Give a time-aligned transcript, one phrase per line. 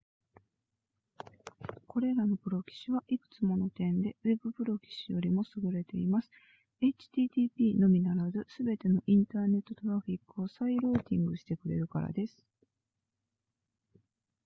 [1.87, 6.31] これらのプロキシはいくつもの点でウェブプロキシよりも優れています
[6.81, 12.43] http のみならずすべてのインターネットトラフィックを再ルーティングしてくれるからです